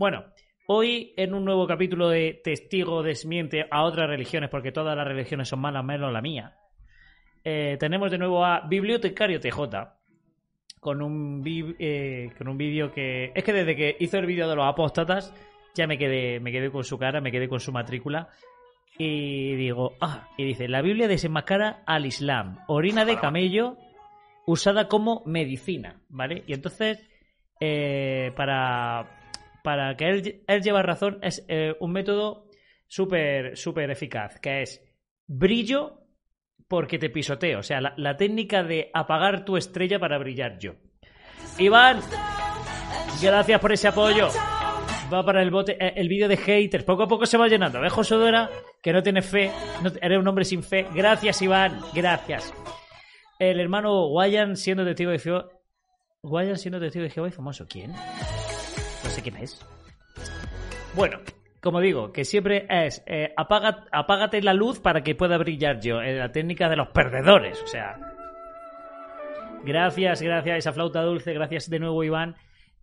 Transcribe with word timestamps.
Bueno, 0.00 0.24
hoy 0.66 1.12
en 1.18 1.34
un 1.34 1.44
nuevo 1.44 1.66
capítulo 1.66 2.08
de 2.08 2.40
Testigo 2.42 3.02
desmiente 3.02 3.66
a 3.70 3.82
otras 3.82 4.08
religiones, 4.08 4.48
porque 4.48 4.72
todas 4.72 4.96
las 4.96 5.06
religiones 5.06 5.46
son 5.46 5.60
malas 5.60 5.84
menos 5.84 6.10
la 6.10 6.22
mía, 6.22 6.56
eh, 7.44 7.76
tenemos 7.78 8.10
de 8.10 8.16
nuevo 8.16 8.42
a 8.42 8.66
Bibliotecario 8.66 9.40
TJ 9.40 9.58
con 10.80 11.02
un, 11.02 11.44
eh, 11.46 12.30
con 12.38 12.48
un 12.48 12.56
vídeo 12.56 12.90
que... 12.90 13.30
Es 13.34 13.44
que 13.44 13.52
desde 13.52 13.76
que 13.76 13.96
hizo 14.00 14.16
el 14.16 14.24
vídeo 14.24 14.48
de 14.48 14.56
los 14.56 14.64
apóstatas 14.64 15.34
ya 15.74 15.86
me 15.86 15.98
quedé, 15.98 16.40
me 16.40 16.50
quedé 16.50 16.70
con 16.70 16.82
su 16.82 16.96
cara, 16.96 17.20
me 17.20 17.30
quedé 17.30 17.46
con 17.46 17.60
su 17.60 17.70
matrícula 17.70 18.30
y 18.96 19.54
digo, 19.56 19.98
ah, 20.00 20.30
y 20.38 20.44
dice, 20.44 20.66
la 20.66 20.80
Biblia 20.80 21.08
desenmascara 21.08 21.82
al 21.84 22.06
Islam, 22.06 22.60
orina 22.68 23.04
de 23.04 23.18
camello 23.18 23.76
usada 24.46 24.88
como 24.88 25.22
medicina, 25.26 26.00
¿vale? 26.08 26.42
Y 26.46 26.54
entonces, 26.54 27.06
eh, 27.60 28.32
para, 28.34 29.19
para 29.62 29.96
que 29.96 30.08
él, 30.08 30.42
él 30.46 30.62
lleva 30.62 30.82
razón, 30.82 31.18
es 31.22 31.44
eh, 31.48 31.74
un 31.80 31.92
método 31.92 32.46
súper, 32.86 33.56
súper 33.56 33.90
eficaz, 33.90 34.38
que 34.40 34.62
es 34.62 34.82
brillo 35.26 36.00
porque 36.70 36.98
te 36.98 37.10
pisoteo, 37.10 37.58
o 37.58 37.62
sea, 37.62 37.80
la, 37.80 38.16
técnica 38.16 38.62
de 38.62 38.90
apagar 38.94 39.44
tu 39.44 39.56
estrella 39.56 39.98
para 39.98 40.18
brillar 40.18 40.56
yo. 40.58 40.74
Iván, 41.58 42.00
gracias 43.20 43.60
por 43.60 43.72
ese 43.72 43.88
apoyo. 43.88 44.28
Va 45.12 45.24
para 45.24 45.42
el 45.42 45.50
bote, 45.50 45.76
eh, 45.84 45.94
el 45.96 46.08
vídeo 46.08 46.28
de 46.28 46.36
haters. 46.36 46.84
Poco 46.84 47.02
a 47.02 47.08
poco 47.08 47.26
se 47.26 47.36
va 47.36 47.48
llenando. 47.48 47.80
¿Ves, 47.80 47.92
José 47.92 48.14
Dora? 48.14 48.48
Que 48.80 48.92
no 48.92 49.02
tiene 49.02 49.22
fe. 49.22 49.50
No, 49.82 49.90
eres 50.00 50.18
un 50.18 50.28
hombre 50.28 50.44
sin 50.44 50.62
fe. 50.62 50.86
Gracias, 50.94 51.42
Iván. 51.42 51.80
Gracias. 51.92 52.54
El 53.40 53.58
hermano 53.58 54.06
Guayan 54.06 54.56
siendo 54.56 54.84
testigo 54.84 55.10
de 55.10 55.18
Jehová. 55.18 55.48
Guayan 56.22 56.56
siendo 56.56 56.78
testigo 56.78 57.02
de 57.02 57.10
Jehová 57.10 57.30
famoso. 57.32 57.66
¿Quién? 57.68 57.92
Sé 59.10 59.22
quién 59.22 59.36
es. 59.36 59.60
Bueno, 60.94 61.18
como 61.60 61.80
digo, 61.80 62.12
que 62.12 62.24
siempre 62.24 62.66
es 62.68 63.02
eh, 63.06 63.32
apaga, 63.36 63.86
apágate 63.92 64.40
la 64.40 64.54
luz 64.54 64.80
para 64.80 65.02
que 65.02 65.14
pueda 65.14 65.36
brillar 65.36 65.80
yo. 65.80 66.00
eh, 66.00 66.14
la 66.14 66.32
técnica 66.32 66.68
de 66.68 66.76
los 66.76 66.88
perdedores. 66.88 67.60
O 67.62 67.66
sea. 67.66 67.98
Gracias, 69.64 70.22
gracias, 70.22 70.58
esa 70.58 70.72
flauta 70.72 71.02
dulce. 71.02 71.34
Gracias 71.34 71.68
de 71.68 71.78
nuevo, 71.78 72.02
Iván. 72.02 72.36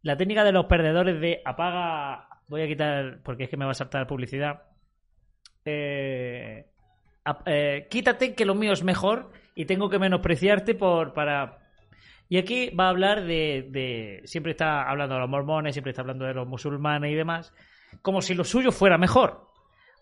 La 0.04 0.16
técnica 0.16 0.44
de 0.44 0.52
los 0.52 0.66
perdedores 0.66 1.20
de 1.20 1.42
apaga. 1.44 2.28
Voy 2.48 2.62
a 2.62 2.68
quitar, 2.68 3.20
porque 3.24 3.46
es 3.46 3.50
que 3.50 3.58
me 3.58 3.66
va 3.66 3.72
a 3.72 3.76
saltar 3.76 4.06
publicidad. 4.08 4.64
Eh, 5.66 6.66
eh, 7.46 7.88
quítate 7.90 8.36
que 8.36 8.46
lo 8.46 8.56
mío 8.56 8.74
es 8.74 8.84
mejor 8.84 9.32
y 9.56 9.66
tengo 9.66 9.90
que 9.90 10.00
menospreciarte 10.00 10.76
por 10.76 11.14
para. 11.14 11.58
Y 12.30 12.38
aquí 12.38 12.70
va 12.72 12.86
a 12.88 12.90
hablar 12.90 13.24
de, 13.26 13.68
de- 13.70 14.22
Siempre 14.26 14.52
está 14.52 14.90
hablando 14.90 15.16
de 15.16 15.22
los 15.22 15.30
mormones, 15.30 15.74
siempre 15.76 15.92
está 15.92 16.02
hablando 16.02 16.26
de 16.26 16.34
los 16.34 16.48
musulmanes 16.48 17.12
y 17.12 17.16
demás. 17.16 17.54
Como 18.02 18.22
si 18.22 18.34
lo 18.34 18.44
suyo 18.44 18.72
fuera 18.72 18.98
mejor. 18.98 19.48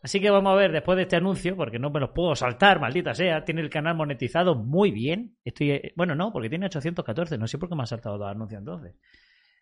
Así 0.01 0.19
que 0.19 0.29
vamos 0.29 0.51
a 0.53 0.55
ver 0.55 0.71
después 0.71 0.95
de 0.97 1.03
este 1.03 1.15
anuncio, 1.15 1.55
porque 1.55 1.79
no 1.79 1.89
me 1.89 1.99
los 1.99 2.11
puedo 2.11 2.35
saltar, 2.35 2.79
maldita 2.79 3.13
sea. 3.15 3.43
Tiene 3.43 3.61
el 3.61 3.69
canal 3.71 3.95
monetizado 3.95 4.55
muy 4.55 4.91
bien. 4.91 5.35
Estoy, 5.43 5.71
eh, 5.71 5.93
bueno, 5.95 6.13
no, 6.15 6.31
porque 6.31 6.49
tiene 6.49 6.67
814. 6.67 7.37
No 7.37 7.47
sé 7.47 7.57
por 7.57 7.69
qué 7.69 7.75
me 7.75 7.83
ha 7.83 7.87
saltado 7.87 8.17
dos 8.17 8.29
anuncios 8.29 8.59
entonces. 8.59 8.95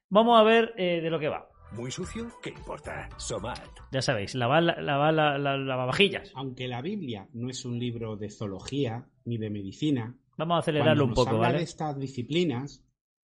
Vamos 0.09 0.39
a 0.39 0.43
ver 0.43 0.73
eh, 0.77 0.99
de 1.01 1.09
lo 1.09 1.17
que 1.19 1.29
va. 1.29 1.47
¿Muy 1.71 1.89
sucio? 1.91 2.27
¿Qué 2.43 2.49
importa? 2.51 3.09
Somat. 3.17 3.59
Ya 3.91 4.01
sabéis, 4.01 4.35
lavar 4.35 4.63
la, 4.63 4.81
lavar 4.81 5.13
la, 5.13 5.37
la- 5.37 5.57
lavavajillas. 5.57 6.31
Aunque 6.35 6.67
la 6.67 6.81
Biblia 6.81 7.27
no 7.33 7.49
es 7.49 7.65
un 7.65 7.79
libro 7.79 8.15
de 8.15 8.29
zoología 8.29 9.05
ni 9.25 9.37
de 9.37 9.49
medicina, 9.49 10.15
Vamos 10.37 10.55
a 10.55 10.59
acelerarlo 10.59 11.05
un 11.05 11.13
poco, 11.13 11.29
habla 11.31 11.41
¿vale? 11.47 11.57
de 11.59 11.63
estas 11.63 11.97
disciplinas, 11.99 12.83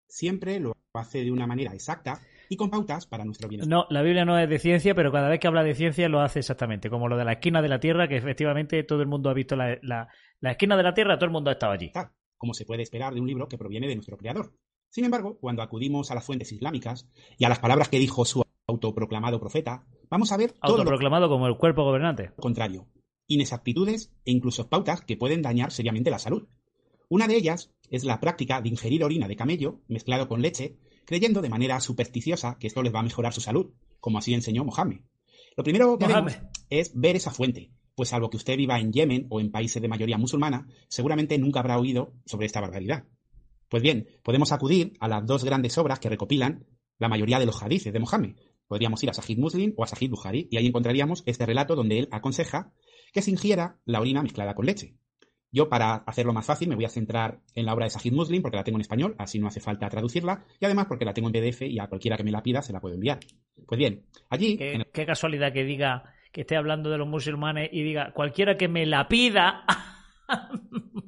siempre 0.07 0.59
lo 0.59 0.73
hace 0.93 1.23
de 1.23 1.31
una 1.31 1.45
manera 1.47 1.73
exacta 1.73 2.19
y 2.49 2.55
con 2.55 2.69
pautas 2.69 3.05
para 3.07 3.23
nuestro 3.25 3.47
bienestar. 3.49 3.69
No, 3.77 3.85
la 3.89 4.01
Biblia 4.01 4.25
no 4.25 4.37
es 4.39 4.49
de 4.49 4.57
ciencia, 4.59 4.95
pero 4.95 5.11
cada 5.11 5.29
vez 5.29 5.39
que 5.39 5.47
habla 5.47 5.63
de 5.63 5.75
ciencia 5.75 6.09
lo 6.09 6.21
hace 6.21 6.39
exactamente, 6.39 6.89
como 6.89 7.07
lo 7.07 7.17
de 7.17 7.25
la 7.25 7.33
esquina 7.33 7.61
de 7.61 7.69
la 7.69 7.79
Tierra, 7.79 8.07
que 8.07 8.17
efectivamente 8.17 8.83
todo 8.83 9.01
el 9.01 9.07
mundo 9.07 9.29
ha 9.29 9.33
visto 9.33 9.55
la, 9.55 9.77
la- 9.81 10.07
la 10.39 10.51
esquina 10.51 10.75
de 10.77 10.83
la 10.83 10.93
Tierra, 10.93 11.17
todo 11.17 11.25
el 11.25 11.31
mundo 11.31 11.49
ha 11.49 11.53
estado 11.53 11.73
allí. 11.73 11.91
como 12.37 12.53
se 12.53 12.65
puede 12.65 12.83
esperar 12.83 13.13
de 13.13 13.19
un 13.21 13.27
libro 13.27 13.47
que 13.47 13.57
proviene 13.57 13.87
de 13.87 13.95
nuestro 13.95 14.17
creador. 14.17 14.53
Sin 14.89 15.03
embargo, 15.05 15.37
cuando 15.39 15.61
acudimos 15.61 16.09
a 16.11 16.15
las 16.15 16.25
fuentes 16.25 16.51
islámicas 16.51 17.09
y 17.37 17.45
a 17.45 17.49
las 17.49 17.59
palabras 17.59 17.89
que 17.89 17.99
dijo 17.99 18.23
su 18.25 18.43
autoproclamado 18.67 19.39
profeta, 19.39 19.83
vamos 20.09 20.31
a 20.31 20.37
ver 20.37 20.51
todo 20.53 20.71
lo 20.73 20.77
Autoproclamado 20.79 21.27
como 21.29 21.47
el 21.47 21.57
cuerpo 21.57 21.83
gobernante. 21.83 22.31
contrario, 22.37 22.87
inexactitudes 23.27 24.13
e 24.25 24.31
incluso 24.31 24.69
pautas 24.69 25.01
que 25.01 25.17
pueden 25.17 25.41
dañar 25.41 25.71
seriamente 25.71 26.09
la 26.11 26.19
salud. 26.19 26.47
Una 27.09 27.27
de 27.27 27.35
ellas 27.35 27.71
es 27.89 28.03
la 28.03 28.19
práctica 28.19 28.61
de 28.61 28.69
ingerir 28.69 29.03
orina 29.03 29.27
de 29.27 29.35
camello 29.35 29.81
mezclado 29.87 30.27
con 30.27 30.41
leche, 30.41 30.77
creyendo 31.05 31.41
de 31.41 31.49
manera 31.49 31.79
supersticiosa 31.79 32.57
que 32.59 32.67
esto 32.67 32.83
les 32.83 32.93
va 32.93 32.99
a 32.99 33.03
mejorar 33.03 33.33
su 33.33 33.39
salud, 33.39 33.71
como 34.01 34.17
así 34.17 34.33
enseñó 34.33 34.65
Mohammed. 34.65 34.99
Lo 35.55 35.63
primero 35.63 35.97
que 35.97 36.05
haremos 36.05 36.37
es 36.69 36.91
ver 36.93 37.15
esa 37.15 37.31
fuente, 37.31 37.71
pues 37.95 38.09
salvo 38.09 38.29
que 38.29 38.37
usted 38.37 38.57
viva 38.57 38.79
en 38.79 38.91
Yemen 38.91 39.27
o 39.29 39.39
en 39.39 39.51
países 39.51 39.81
de 39.81 39.87
mayoría 39.87 40.17
musulmana, 40.17 40.67
seguramente 40.89 41.37
nunca 41.37 41.61
habrá 41.61 41.79
oído 41.79 42.13
sobre 42.25 42.45
esta 42.45 42.61
barbaridad. 42.61 43.05
Pues 43.69 43.81
bien, 43.81 44.07
podemos 44.23 44.51
acudir 44.51 44.93
a 44.99 45.07
las 45.07 45.25
dos 45.25 45.43
grandes 45.43 45.77
obras 45.77 45.99
que 45.99 46.09
recopilan 46.09 46.65
la 46.99 47.09
mayoría 47.09 47.39
de 47.39 47.45
los 47.45 47.61
hadices 47.63 47.93
de 47.93 47.99
Mohammed. 47.99 48.35
Podríamos 48.67 49.01
ir 49.03 49.09
a 49.09 49.13
Sahih 49.13 49.37
Muslim 49.37 49.73
o 49.77 49.83
a 49.83 49.87
Sahih 49.87 50.09
Bukhari 50.09 50.47
y 50.51 50.57
ahí 50.57 50.67
encontraríamos 50.67 51.23
este 51.25 51.45
relato 51.45 51.75
donde 51.75 51.99
él 51.99 52.09
aconseja 52.11 52.73
que 53.13 53.21
se 53.21 53.31
ingiera 53.31 53.79
la 53.85 54.01
orina 54.01 54.21
mezclada 54.21 54.55
con 54.55 54.65
leche. 54.65 54.97
Yo, 55.57 55.69
para 55.69 55.95
hacerlo 56.05 56.33
más 56.33 56.45
fácil, 56.45 56.69
me 56.69 56.75
voy 56.75 56.85
a 56.85 56.89
centrar 56.89 57.39
en 57.55 57.65
la 57.65 57.73
obra 57.73 57.85
de 57.85 57.89
Sahih 57.89 58.11
Muslim 58.11 58.43
porque 58.43 58.57
la 58.57 58.63
tengo 58.63 58.77
en 58.77 58.81
español, 58.81 59.15
así 59.17 59.39
no 59.39 59.47
hace 59.47 59.59
falta 59.59 59.89
traducirla, 59.89 60.45
y 60.59 60.65
además 60.65 60.85
porque 60.85 61.03
la 61.03 61.15
tengo 61.15 61.29
en 61.29 61.33
PDF 61.33 61.63
y 61.63 61.79
a 61.79 61.87
cualquiera 61.87 62.15
que 62.15 62.23
me 62.23 62.29
la 62.29 62.43
pida 62.43 62.61
se 62.61 62.73
la 62.73 62.79
puedo 62.79 62.93
enviar. 62.93 63.17
Pues 63.65 63.79
bien, 63.79 64.05
allí, 64.29 64.55
Qué, 64.55 64.73
el 64.73 64.85
qué 64.93 65.07
casualidad 65.07 65.51
que 65.51 65.63
diga 65.63 66.13
que 66.31 66.41
esté 66.41 66.57
hablando 66.57 66.91
de 66.91 66.99
los 66.99 67.07
musulmanes 67.07 67.69
y 67.71 67.81
diga 67.81 68.11
cualquiera 68.13 68.55
que 68.55 68.67
me 68.67 68.85
la 68.85 69.07
pida. 69.07 69.65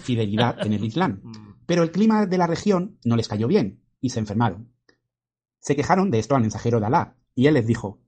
fidelidad 0.00 0.64
en 0.64 0.72
el 0.72 0.84
Islam. 0.84 1.22
Pero 1.66 1.82
el 1.82 1.90
clima 1.90 2.26
de 2.26 2.38
la 2.38 2.46
región 2.46 2.98
no 3.04 3.16
les 3.16 3.28
cayó 3.28 3.48
bien 3.48 3.80
y 4.00 4.10
se 4.10 4.20
enfermaron. 4.20 4.70
Se 5.58 5.76
quejaron 5.76 6.10
de 6.10 6.18
esto 6.18 6.34
al 6.34 6.42
mensajero 6.42 6.78
de 6.80 6.86
Alá 6.86 7.16
y 7.34 7.46
él 7.46 7.54
les 7.54 7.66
dijo, 7.66 8.00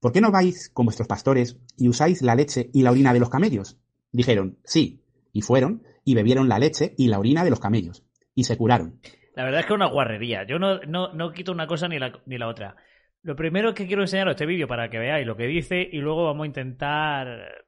¿por 0.00 0.12
qué 0.12 0.20
no 0.20 0.32
vais 0.32 0.68
con 0.70 0.86
vuestros 0.86 1.06
pastores 1.06 1.58
y 1.76 1.88
usáis 1.88 2.22
la 2.22 2.34
leche 2.34 2.70
y 2.72 2.82
la 2.82 2.90
orina 2.90 3.12
de 3.12 3.20
los 3.20 3.30
camellos? 3.30 3.78
Dijeron, 4.10 4.58
sí, 4.64 5.04
y 5.32 5.42
fueron 5.42 5.84
y 6.04 6.14
bebieron 6.14 6.48
la 6.48 6.58
leche 6.58 6.94
y 6.98 7.08
la 7.08 7.18
orina 7.18 7.44
de 7.44 7.50
los 7.50 7.60
camellos 7.60 8.04
y 8.34 8.44
se 8.44 8.56
curaron. 8.56 9.00
La 9.34 9.44
verdad 9.44 9.60
es 9.60 9.66
que 9.66 9.72
es 9.72 9.76
una 9.76 9.88
guarrería. 9.88 10.44
Yo 10.46 10.58
no, 10.58 10.80
no, 10.80 11.12
no 11.12 11.32
quito 11.32 11.52
una 11.52 11.66
cosa 11.66 11.88
ni 11.88 11.98
la, 11.98 12.12
ni 12.26 12.38
la 12.38 12.48
otra. 12.48 12.76
Lo 13.22 13.36
primero 13.36 13.74
que 13.74 13.86
quiero 13.86 14.02
enseñaros 14.02 14.32
este 14.32 14.46
vídeo 14.46 14.68
para 14.68 14.90
que 14.90 14.98
veáis 14.98 15.26
lo 15.26 15.36
que 15.36 15.46
dice 15.46 15.88
y 15.90 15.98
luego 15.98 16.24
vamos 16.24 16.44
a 16.44 16.46
intentar 16.46 17.63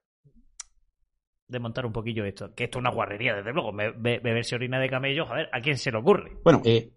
desmontar 1.49 1.87
un 1.87 1.93
poquillo 1.93 2.25
esto. 2.25 2.53
Que 2.55 2.65
esto 2.65 2.79
es 2.79 2.81
una 2.81 2.91
guarrería, 2.91 3.35
desde 3.35 3.53
luego. 3.53 3.73
Be- 3.73 3.93
be- 3.97 4.19
beberse 4.21 4.55
orina 4.55 4.79
de 4.81 4.89
camello, 4.89 5.27
joder, 5.27 5.49
¿a 5.53 5.61
quién 5.61 5.77
se 5.79 5.91
le 5.91 5.99
ocurre? 5.99 6.37
Bueno, 6.45 6.63
eh, 6.65 6.93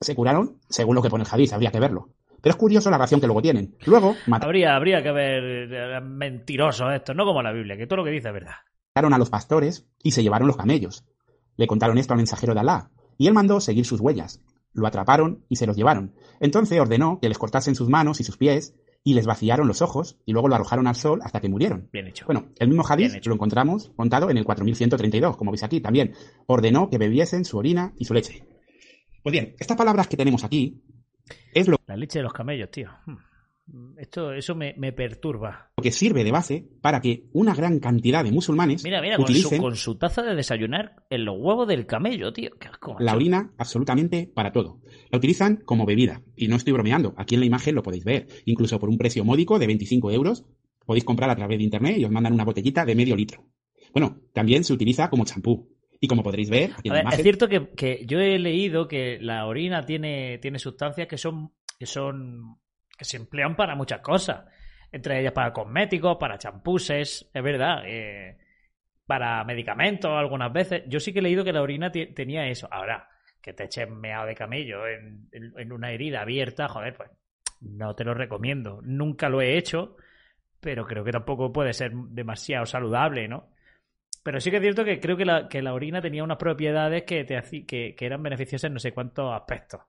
se 0.00 0.14
curaron 0.14 0.58
según 0.68 0.94
lo 0.96 1.02
que 1.02 1.10
pone 1.10 1.24
el 1.24 1.30
hadiz, 1.30 1.52
habría 1.52 1.70
que 1.70 1.80
verlo. 1.80 2.10
Pero 2.40 2.52
es 2.52 2.56
curioso 2.56 2.90
la 2.90 2.98
reacción 2.98 3.20
que 3.20 3.26
luego 3.26 3.40
tienen. 3.40 3.74
Luego 3.86 4.14
mataron 4.26 4.50
Habría, 4.50 4.76
habría 4.76 5.02
que 5.02 5.12
ver 5.12 5.42
eh, 5.72 6.00
mentirosos 6.02 6.92
estos, 6.92 7.16
no 7.16 7.24
como 7.24 7.42
la 7.42 7.52
Biblia, 7.52 7.76
que 7.76 7.86
todo 7.86 7.98
lo 7.98 8.04
que 8.04 8.10
dice 8.10 8.28
es 8.28 8.34
verdad. 8.34 8.54
a 8.94 9.18
los 9.18 9.30
pastores 9.30 9.86
y 10.02 10.10
se 10.10 10.22
llevaron 10.22 10.46
los 10.46 10.56
camellos. 10.56 11.04
Le 11.56 11.66
contaron 11.66 11.96
esto 11.98 12.12
al 12.12 12.18
mensajero 12.18 12.52
de 12.52 12.60
Alá, 12.60 12.90
y 13.16 13.28
él 13.28 13.32
mandó 13.34 13.60
seguir 13.60 13.86
sus 13.86 14.00
huellas. 14.00 14.42
Lo 14.72 14.86
atraparon 14.88 15.44
y 15.48 15.56
se 15.56 15.66
los 15.66 15.76
llevaron. 15.76 16.14
Entonces 16.40 16.78
ordenó 16.80 17.18
que 17.22 17.28
les 17.28 17.38
cortasen 17.38 17.76
sus 17.76 17.88
manos 17.88 18.20
y 18.20 18.24
sus 18.24 18.36
pies, 18.36 18.74
y 19.04 19.12
les 19.12 19.26
vaciaron 19.26 19.68
los 19.68 19.82
ojos, 19.82 20.18
y 20.24 20.32
luego 20.32 20.48
lo 20.48 20.54
arrojaron 20.54 20.86
al 20.86 20.96
sol 20.96 21.20
hasta 21.22 21.40
que 21.40 21.50
murieron. 21.50 21.90
Bien 21.92 22.06
hecho. 22.06 22.24
Bueno, 22.24 22.46
el 22.58 22.68
mismo 22.68 22.84
hadith 22.88 23.24
lo 23.26 23.34
encontramos 23.34 23.92
contado 23.94 24.30
en 24.30 24.38
el 24.38 24.44
4132, 24.44 25.36
como 25.36 25.50
veis 25.50 25.62
aquí 25.62 25.80
también. 25.80 26.14
Ordenó 26.46 26.88
que 26.88 26.96
bebiesen 26.96 27.44
su 27.44 27.58
orina 27.58 27.92
y 27.98 28.06
su 28.06 28.14
leche. 28.14 28.48
Pues 29.22 29.32
bien, 29.32 29.54
estas 29.58 29.76
palabras 29.76 30.08
que 30.08 30.16
tenemos 30.16 30.42
aquí 30.42 30.82
es 31.52 31.68
lo 31.68 31.76
La 31.86 31.96
leche 31.96 32.18
de 32.18 32.22
los 32.22 32.32
camellos, 32.32 32.70
tío. 32.70 32.90
Hmm. 33.04 33.16
Esto, 33.96 34.32
eso 34.32 34.54
me, 34.54 34.74
me 34.76 34.92
perturba. 34.92 35.70
Lo 35.76 35.82
que 35.82 35.90
sirve 35.90 36.22
de 36.22 36.30
base 36.30 36.68
para 36.82 37.00
que 37.00 37.28
una 37.32 37.54
gran 37.54 37.80
cantidad 37.80 38.22
de 38.22 38.30
musulmanes 38.30 38.84
Mira, 38.84 39.00
mira, 39.00 39.16
con 39.16 39.26
su, 39.26 39.32
utilicen 39.32 39.60
con 39.60 39.74
su 39.76 39.96
taza 39.96 40.22
de 40.22 40.34
desayunar 40.34 40.96
en 41.08 41.24
los 41.24 41.36
huevos 41.38 41.66
del 41.66 41.86
camello, 41.86 42.32
tío. 42.32 42.50
Qué 42.60 42.68
asco, 42.68 42.92
macho. 42.92 43.04
la 43.04 43.14
orina 43.14 43.52
absolutamente 43.56 44.30
para 44.32 44.52
todo. 44.52 44.80
La 45.10 45.18
utilizan 45.18 45.56
como 45.64 45.86
bebida. 45.86 46.22
Y 46.36 46.48
no 46.48 46.56
estoy 46.56 46.74
bromeando. 46.74 47.14
Aquí 47.16 47.34
en 47.34 47.40
la 47.40 47.46
imagen 47.46 47.74
lo 47.74 47.82
podéis 47.82 48.04
ver. 48.04 48.26
Incluso 48.44 48.78
por 48.78 48.90
un 48.90 48.98
precio 48.98 49.24
módico 49.24 49.58
de 49.58 49.66
25 49.66 50.10
euros 50.10 50.44
podéis 50.84 51.04
comprar 51.04 51.30
a 51.30 51.36
través 51.36 51.58
de 51.58 51.64
internet 51.64 51.96
y 51.98 52.04
os 52.04 52.10
mandan 52.10 52.34
una 52.34 52.44
botellita 52.44 52.84
de 52.84 52.94
medio 52.94 53.16
litro. 53.16 53.44
Bueno, 53.92 54.20
también 54.34 54.64
se 54.64 54.74
utiliza 54.74 55.08
como 55.08 55.24
champú. 55.24 55.70
Y 56.00 56.06
como 56.06 56.22
podréis 56.22 56.50
ver, 56.50 56.72
aquí 56.76 56.88
en 56.88 56.92
A 56.92 56.94
la 56.94 56.94
ver, 56.94 57.02
imagen, 57.04 57.20
es 57.20 57.22
cierto 57.22 57.48
que, 57.48 57.70
que 57.70 58.04
yo 58.06 58.20
he 58.20 58.38
leído 58.38 58.88
que 58.88 59.18
la 59.22 59.46
orina 59.46 59.86
tiene, 59.86 60.38
tiene 60.38 60.58
sustancias 60.58 61.08
que 61.08 61.16
son, 61.16 61.52
que 61.78 61.86
son 61.86 62.58
que 62.96 63.04
se 63.04 63.16
emplean 63.16 63.56
para 63.56 63.74
muchas 63.74 64.00
cosas. 64.00 64.44
Entre 64.92 65.20
ellas 65.20 65.32
para 65.32 65.52
cosméticos, 65.52 66.16
para 66.18 66.38
champuses, 66.38 67.28
es 67.32 67.42
verdad. 67.42 67.82
eh, 67.86 68.38
para 69.06 69.44
medicamentos 69.44 70.10
algunas 70.10 70.52
veces. 70.52 70.82
Yo 70.86 71.00
sí 71.00 71.12
que 71.12 71.18
he 71.18 71.22
leído 71.22 71.44
que 71.44 71.52
la 71.52 71.62
orina 71.62 71.90
tenía 71.92 72.46
eso. 72.46 72.68
Ahora, 72.70 73.08
que 73.40 73.52
te 73.52 73.64
eches 73.64 73.90
meado 73.90 74.26
de 74.26 74.34
camello 74.34 74.86
en, 74.86 75.72
una 75.72 75.90
herida 75.90 76.22
abierta, 76.22 76.68
joder, 76.68 76.94
pues 76.94 77.10
no 77.60 77.94
te 77.94 78.04
lo 78.04 78.14
recomiendo. 78.14 78.80
Nunca 78.82 79.28
lo 79.28 79.42
he 79.42 79.58
hecho, 79.58 79.96
pero 80.60 80.86
creo 80.86 81.04
que 81.04 81.12
tampoco 81.12 81.52
puede 81.52 81.72
ser 81.72 81.92
demasiado 81.92 82.66
saludable, 82.66 83.28
¿no? 83.28 83.50
Pero 84.22 84.40
sí 84.40 84.50
que 84.50 84.56
es 84.56 84.62
cierto 84.62 84.84
que 84.84 85.00
creo 85.00 85.18
que 85.18 85.26
la, 85.26 85.48
que 85.48 85.60
la 85.60 85.74
orina 85.74 86.00
tenía 86.00 86.24
unas 86.24 86.38
propiedades 86.38 87.02
que, 87.02 87.24
te 87.24 87.42
que, 87.66 87.94
que 87.94 88.06
eran 88.06 88.22
beneficiosas 88.22 88.68
en 88.68 88.74
no 88.74 88.80
sé 88.80 88.92
cuántos 88.92 89.34
aspectos. 89.34 89.82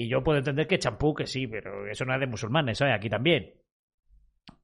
Y 0.00 0.08
yo 0.08 0.22
puedo 0.22 0.38
entender 0.38 0.68
que 0.68 0.78
champú, 0.78 1.12
que 1.12 1.26
sí, 1.26 1.48
pero 1.48 1.90
eso 1.90 2.04
no 2.04 2.14
es 2.14 2.20
de 2.20 2.28
musulmanes, 2.28 2.78
¿sabes? 2.78 2.94
Aquí 2.94 3.08
también. 3.10 3.52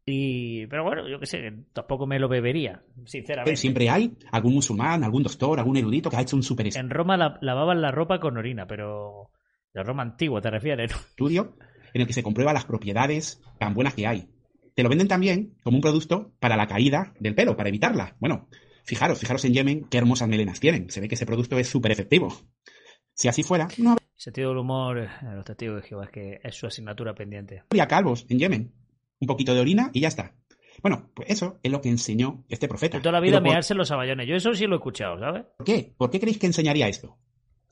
Y, 0.07 0.67
pero 0.69 0.85
bueno, 0.85 1.09
yo 1.09 1.19
qué 1.19 1.27
sé, 1.27 1.53
tampoco 1.73 2.07
me 2.07 2.19
lo 2.19 2.29
bebería, 2.29 2.83
sinceramente. 3.07 3.57
siempre 3.57 3.89
hay 3.91 4.17
algún 4.31 4.55
musulmán, 4.55 5.03
algún 5.03 5.23
doctor, 5.23 5.59
algún 5.59 5.77
erudito 5.77 6.09
que 6.11 6.17
ha 6.17 6.21
hecho 6.21 6.37
un 6.37 6.43
super 6.43 6.69
En 6.77 6.91
Roma 6.91 7.17
la- 7.17 7.39
lavaban 7.41 7.81
la 7.81 7.91
ropa 7.91 8.21
con 8.21 8.37
orina, 8.37 8.67
pero 8.67 9.31
de 9.73 9.83
Roma 9.83 10.03
antigua 10.03 10.41
te 10.41 10.51
refieres, 10.51 10.93
¿no? 10.93 10.97
estudio 11.09 11.57
en 11.95 12.03
el 12.03 12.07
que 12.07 12.13
se 12.13 12.23
comprueba 12.23 12.53
las 12.53 12.67
propiedades 12.67 13.43
tan 13.59 13.73
buenas 13.75 13.95
que 13.95 14.07
hay. 14.07 14.29
Te 14.75 14.83
lo 14.83 14.89
venden 14.89 15.09
también 15.09 15.57
como 15.65 15.79
un 15.79 15.83
producto 15.83 16.33
para 16.39 16.57
la 16.57 16.67
caída 16.67 17.15
del 17.19 17.35
pelo, 17.35 17.57
para 17.57 17.71
evitarla. 17.71 18.17
Bueno, 18.21 18.49
fijaros, 18.85 19.19
fijaros 19.19 19.45
en 19.47 19.55
Yemen 19.55 19.85
qué 19.89 19.99
hermosas 19.99 20.29
melenas 20.29 20.61
tienen. 20.61 20.91
Se 20.91 21.01
ve 21.01 21.09
que 21.09 21.15
ese 21.15 21.27
producto 21.27 21.59
es 21.59 21.69
súper 21.69 21.93
efectivo. 21.93 22.29
Si 23.15 23.29
así 23.29 23.43
fuera, 23.43 23.69
no 23.79 23.97
Sentido 24.17 24.51
del 24.51 24.59
humor 24.59 24.99
eh, 24.99 25.09
de 25.23 25.35
los 25.35 25.45
testigos 25.45 25.83
de 25.83 25.89
Jehová 25.89 26.05
es 26.05 26.11
que 26.11 26.41
es 26.43 26.55
su 26.55 26.67
asignatura 26.67 27.15
pendiente. 27.15 27.63
habría 27.71 27.89
calvos 27.89 28.27
en 28.29 28.39
Yemen. 28.39 28.73
Un 29.21 29.27
poquito 29.27 29.55
de 29.55 29.61
orina 29.61 29.91
y 29.93 30.01
ya 30.01 30.09
está. 30.09 30.35
Bueno, 30.83 31.11
pues 31.15 31.31
eso 31.31 31.59
es 31.63 31.71
lo 31.71 31.81
que 31.81 31.89
enseñó 31.89 32.45
este 32.49 32.69
profeta. 32.69 32.99
De 32.99 33.03
toda 33.03 33.13
la 33.13 33.21
vida 33.21 33.33
Pero 33.33 33.45
¿por 33.45 33.53
mearse 33.53 33.75
en 33.75 33.79
los 33.79 33.89
saballones. 33.89 34.29
Yo 34.29 34.35
eso 34.35 34.55
sí 34.55 34.67
lo 34.67 34.75
he 34.75 34.79
escuchado, 34.79 35.19
¿sabes? 35.19 35.45
¿Por 35.57 35.67
qué? 35.67 35.95
¿Por 35.97 36.11
qué 36.11 36.21
creéis 36.21 36.39
que 36.39 36.47
enseñaría 36.47 36.89
esto? 36.89 37.19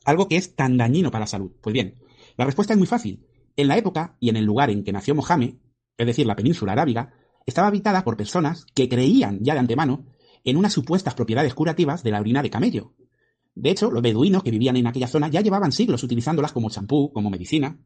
Algo 0.04 0.28
que 0.28 0.36
es 0.36 0.54
tan 0.54 0.76
dañino 0.76 1.10
para 1.10 1.22
la 1.22 1.26
salud. 1.26 1.52
Pues 1.60 1.72
bien, 1.72 1.94
la 2.36 2.44
respuesta 2.44 2.74
es 2.74 2.78
muy 2.78 2.86
fácil. 2.86 3.26
En 3.56 3.68
la 3.68 3.76
época 3.76 4.16
y 4.20 4.28
en 4.28 4.36
el 4.36 4.44
lugar 4.44 4.70
en 4.70 4.84
que 4.84 4.92
nació 4.92 5.14
Mohammed, 5.14 5.54
es 5.96 6.06
decir, 6.06 6.26
la 6.26 6.36
península 6.36 6.72
arábiga, 6.72 7.14
estaba 7.46 7.68
habitada 7.68 8.04
por 8.04 8.16
personas 8.16 8.66
que 8.74 8.88
creían 8.88 9.40
ya 9.42 9.54
de 9.54 9.60
antemano 9.60 10.06
en 10.44 10.56
unas 10.56 10.72
supuestas 10.72 11.14
propiedades 11.14 11.54
curativas 11.54 12.02
de 12.02 12.10
la 12.10 12.20
orina 12.20 12.42
de 12.42 12.50
camello. 12.50 12.94
De 13.54 13.70
hecho, 13.70 13.90
los 13.90 14.02
beduinos 14.02 14.42
que 14.42 14.50
vivían 14.50 14.76
en 14.76 14.86
aquella 14.86 15.06
zona 15.06 15.28
ya 15.28 15.40
llevaban 15.40 15.72
siglos 15.72 16.02
utilizándolas 16.02 16.52
como 16.52 16.70
champú, 16.70 17.12
como 17.12 17.30
medicina. 17.30 17.78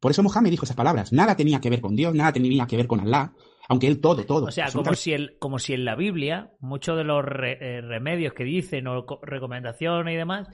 Por 0.00 0.10
eso 0.10 0.22
Mohammed 0.22 0.50
dijo 0.50 0.64
esas 0.64 0.76
palabras. 0.76 1.12
Nada 1.12 1.36
tenía 1.36 1.60
que 1.60 1.70
ver 1.70 1.80
con 1.80 1.96
Dios, 1.96 2.14
nada 2.14 2.32
tenía 2.32 2.66
que 2.66 2.76
ver 2.76 2.86
con 2.86 3.00
Allah, 3.00 3.32
aunque 3.68 3.86
él 3.88 4.00
todo, 4.00 4.24
todo. 4.24 4.46
O 4.46 4.50
sea, 4.50 4.66
como 4.72 4.94
si, 4.94 5.12
el, 5.12 5.38
como 5.38 5.58
si 5.58 5.72
en 5.74 5.84
la 5.84 5.96
Biblia 5.96 6.52
muchos 6.60 6.96
de 6.96 7.04
los 7.04 7.24
re- 7.24 7.58
eh, 7.60 7.80
remedios 7.80 8.32
que 8.34 8.44
dicen 8.44 8.86
o 8.86 9.04
co- 9.06 9.20
recomendaciones 9.22 10.14
y 10.14 10.16
demás 10.16 10.48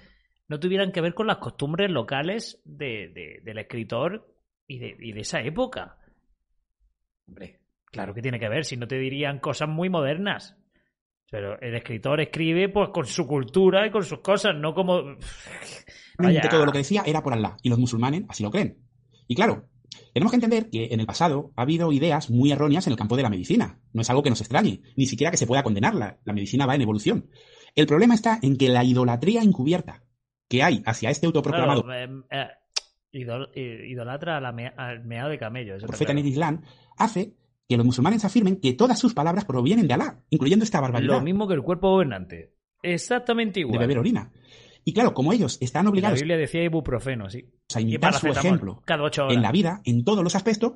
no 0.48 0.58
tuvieran 0.60 0.92
que 0.92 1.00
ver 1.00 1.14
con 1.14 1.26
las 1.26 1.38
costumbres 1.38 1.90
locales 1.90 2.60
de, 2.64 3.08
de- 3.14 3.40
del 3.44 3.58
escritor 3.58 4.32
y 4.66 4.78
de, 4.78 4.96
y 5.00 5.12
de 5.12 5.20
esa 5.20 5.40
época. 5.40 5.98
Hombre, 7.26 7.60
claro 7.86 8.14
que 8.14 8.22
tiene 8.22 8.38
que 8.40 8.48
ver, 8.48 8.64
si 8.64 8.76
no 8.76 8.86
te 8.86 8.98
dirían 8.98 9.38
cosas 9.38 9.68
muy 9.68 9.88
modernas. 9.88 10.56
Pero 11.32 11.58
el 11.62 11.75
escritor 11.75 12.20
escribe 12.20 12.69
pues 12.69 12.90
con 12.90 13.06
su 13.06 13.26
cultura 13.26 13.87
y 13.87 13.90
con 13.90 14.05
sus 14.05 14.19
cosas, 14.20 14.55
no 14.55 14.75
como... 14.75 15.02
Vaya. 16.19 16.43
todo 16.50 16.67
lo 16.67 16.73
que 16.73 16.79
decía 16.79 17.02
era 17.06 17.23
por 17.23 17.32
Allah, 17.32 17.56
y 17.62 17.70
los 17.70 17.79
musulmanes 17.79 18.25
así 18.29 18.43
lo 18.43 18.50
creen. 18.50 18.76
Y 19.26 19.34
claro, 19.34 19.64
tenemos 20.12 20.31
que 20.31 20.37
entender 20.37 20.69
que 20.69 20.88
en 20.93 21.00
el 21.00 21.06
pasado 21.06 21.50
ha 21.56 21.62
habido 21.62 21.90
ideas 21.90 22.29
muy 22.31 22.52
erróneas 22.52 22.87
en 22.87 22.93
el 22.93 22.99
campo 22.99 23.17
de 23.17 23.23
la 23.23 23.31
medicina. 23.31 23.81
No 23.94 24.02
es 24.02 24.11
algo 24.11 24.23
que 24.23 24.29
nos 24.29 24.43
extrañe, 24.43 24.82
ni 24.94 25.06
siquiera 25.06 25.31
que 25.31 25.38
se 25.38 25.46
pueda 25.46 25.62
condenarla. 25.62 26.19
La 26.25 26.34
medicina 26.34 26.67
va 26.67 26.75
en 26.75 26.82
evolución. 26.82 27.31
El 27.75 27.87
problema 27.87 28.14
está 28.14 28.38
en 28.43 28.58
que 28.58 28.69
la 28.69 28.85
idolatría 28.85 29.40
encubierta 29.43 30.05
que 30.50 30.62
hay 30.62 30.82
hacia 30.85 31.08
este 31.08 31.25
autoproclamado 31.25 31.82
Claro, 31.85 31.99
em, 31.99 32.25
eh, 32.31 32.49
idol- 33.12 33.50
eh, 33.55 33.87
idolatra 33.88 34.37
al 34.37 35.02
meado 35.05 35.31
de 35.31 35.38
camello. 35.38 35.76
eso 35.76 35.87
está 35.87 35.88
profeta 35.88 36.12
en 36.12 36.17
claro. 36.19 36.26
el 36.26 36.32
Islam 36.32 36.62
hace 36.99 37.32
que 37.69 37.76
los 37.76 37.87
musulmanes 37.87 38.25
afirmen 38.25 38.61
que 38.61 38.73
todas 38.73 38.99
sus 38.99 39.14
palabras 39.14 39.44
provienen 39.44 39.87
de 39.87 39.94
Alá, 39.94 40.23
incluyendo 40.31 40.64
esta 40.64 40.81
barbaridad 40.81 41.14
Lo 41.14 41.20
mismo 41.23 41.49
que 41.49 41.55
el 41.55 41.62
cuerpo 41.62 41.91
gobernante. 41.91 42.55
Exactamente 42.82 43.55
de 43.55 43.61
igual. 43.61 43.79
beber 43.79 43.99
orina. 43.99 44.32
Y 44.85 44.93
claro, 44.93 45.14
como 45.14 45.32
ellos 45.32 45.59
están 45.61 45.82
En 45.82 45.85
la 45.87 45.91
obligados 45.91 46.19
Biblia 46.19 46.37
decía 46.37 46.64
ibuprofeno, 46.64 47.31
sí. 47.31 47.49
a 47.75 47.81
imitar 47.81 48.14
su 48.14 48.26
ejemplo 48.26 48.82
Cada 48.85 49.05
ocho 49.05 49.25
horas. 49.25 49.37
en 49.37 49.43
la 49.43 49.53
vida, 49.53 49.81
en 49.85 50.05
todos 50.05 50.25
los 50.25 50.35
aspectos, 50.35 50.73